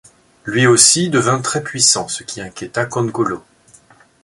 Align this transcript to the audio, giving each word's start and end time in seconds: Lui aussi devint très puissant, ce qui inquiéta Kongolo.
Lui 0.47 0.65
aussi 0.65 1.11
devint 1.11 1.39
très 1.43 1.61
puissant, 1.61 2.07
ce 2.07 2.23
qui 2.23 2.41
inquiéta 2.41 2.87
Kongolo. 2.87 3.43